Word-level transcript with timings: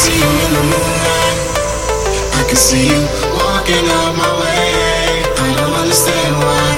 see 0.00 0.16
you 0.16 0.30
in 0.46 0.52
the 0.56 0.64
moonlight. 0.72 1.36
I 2.40 2.42
can 2.48 2.56
see 2.56 2.88
you 2.88 3.00
walking 3.36 3.84
out 4.00 4.16
my 4.16 4.32
way. 4.40 5.20
I 5.44 5.48
don't 5.60 5.76
understand 5.76 6.32
why 6.40 6.68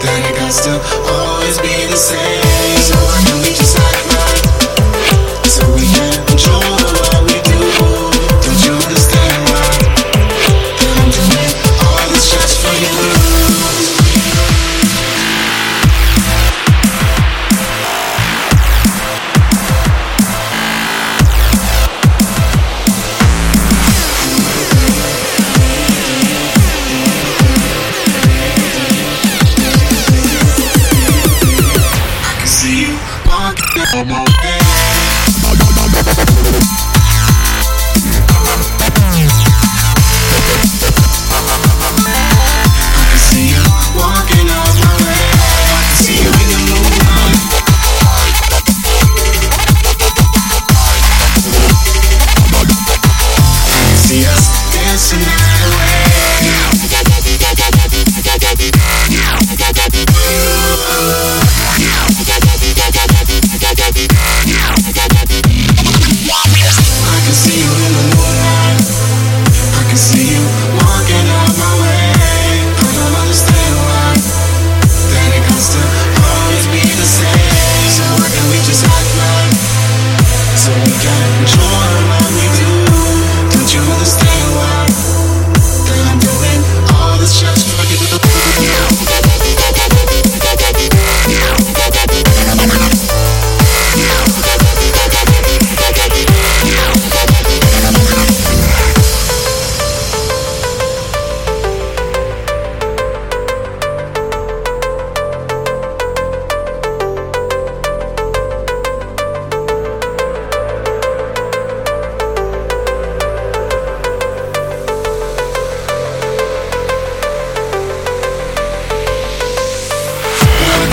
that 0.00 0.20
it 0.28 0.34
got 0.40 0.52
to 0.64 0.74
always 1.12 1.58
be 1.60 1.74
the 1.92 2.00
same. 2.10 2.80
So 2.88 2.96
why 3.04 3.18
can't 3.26 3.40
we 3.44 3.50
just 3.52 3.76
act 3.76 4.00
right? 4.16 4.40
So 5.44 5.62
we 5.76 5.84
can. 5.92 6.11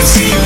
see 0.10 0.30
you. 0.30 0.39